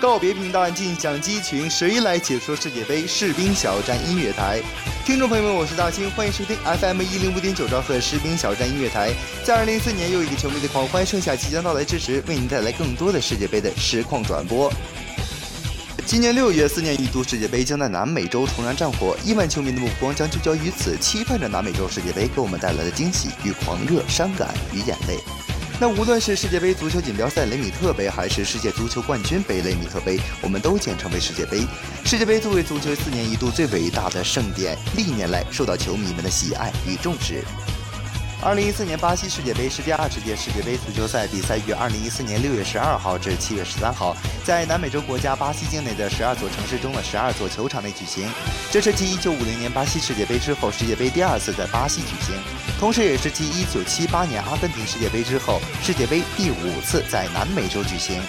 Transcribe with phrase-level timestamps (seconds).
[0.00, 1.68] 告别频道，尽享激情。
[1.70, 3.06] 谁来解说世界杯？
[3.06, 4.60] 士兵小站音乐台，
[5.06, 9.10] 听众朋友们，我是大兴，欢迎收听 FM 一零五点九兆赫士兵小站音乐台。
[9.42, 14.70] 在二零一四年又一个球迷的狂欢盛夏即将到来之时，为您带来更多的世界杯的实况转播。
[16.04, 25.18] 今年六月，四年一度世界杯将在南美洲重燃战火，亿万球迷的目光将聚焦于此，期盼着南美洲世界杯给我们带来的惊喜与狂热、伤感与眼泪。
[25.78, 31.66] 那无论是世界杯足球锦标赛雷米特杯，还是世界足球冠军杯雷米特杯，我们都简称为世界杯。
[32.02, 37.44] 世界杯作为足球四年一度最伟大的盛典，历年来受到球迷们的喜爱与重视。
[38.46, 48.30] 二零一四年巴西世界杯是第二十届世界杯足球赛，比赛于二零一四年六月十二号至七月十三号，在南美洲国家巴西境内的十二座城市中的十二座球场内举行。
[48.70, 52.36] 这是继一九五零年巴西世界杯之后，世界杯第二次在巴西举行，
[52.78, 58.22] 同时也是继一九七八年阿根廷世界杯之后，世界杯第五次在南美洲举行。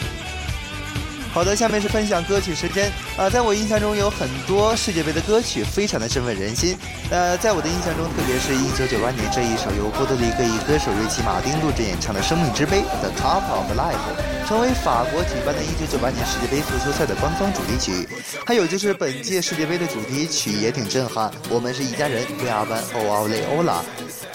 [1.37, 2.91] 好的，下面是分享歌曲时间。
[3.15, 6.75] 呃，在我印象中有很多世界杯的歌曲，非常的振奋人心。
[7.11, 18.09] 呃，在我的印象中，特别是一九九八年这一首由波多黎各裔歌手瑞奇·马丁录制演唱的《生命之杯》The Cup of Life，成为法国举办的一九九八年世界杯足球赛的官方主题曲。
[18.43, 23.77] 还有就是本届世界杯的主题曲也挺震撼，我们是一家人，We are one, o l o l a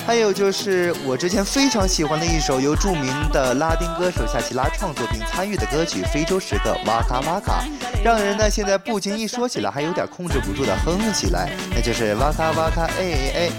[0.04, 7.64] 还有就是我之前非常喜欢的一首由著名的拉丁歌手夏奇拉创作并参与的歌曲《非洲时刻》哇卡哇卡，
[8.04, 13.50] 让人呢现在不经意说起来还有点控制不住的哼了起来，那就是哇卡哇卡哎哎。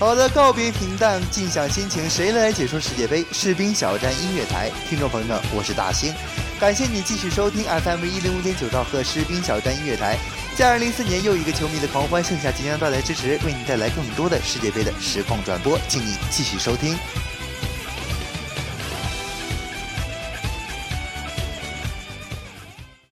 [0.00, 3.24] 好的，告别平淡，尽享心情，谁来解说世界杯？
[3.32, 6.14] 士兵小站音乐台，听众朋友们，我是大兴，
[6.60, 10.16] 感谢你继续收听 FM 一零五点九兆赫士兵小站音乐台。
[10.58, 16.98] 在二零一四年又一个球迷的狂欢盛夏即将到来之时，为你带来更多的世界杯的实况转播，请你继续收听。